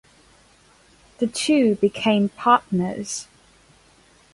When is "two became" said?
1.27-2.29